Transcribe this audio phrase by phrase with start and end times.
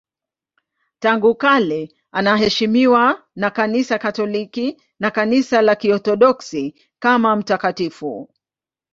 [0.99, 8.33] Tangu kale anaheshimiwa na Kanisa Katoliki na Kanisa la Kiorthodoksi kama mtakatifu.